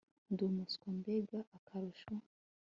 Ndi 0.31 0.41
umuswa 0.49 0.87
mbega 0.99 1.39
akarusho 1.57 2.13